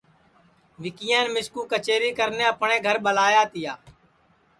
وکیان 0.83 1.25
مِسکو 1.33 1.61
کچیری 1.71 2.11
کرنے 2.19 2.45
اپٹؔے 2.51 2.77
گھر 2.85 2.95
ٻلایا 3.05 3.43
تیا 3.53 3.73